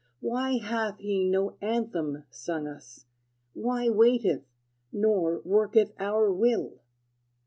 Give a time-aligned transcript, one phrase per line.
[0.19, 3.05] Why hath he no anthem sung us,
[3.53, 4.41] Why waiteth,
[4.91, 6.79] nor worketh our will?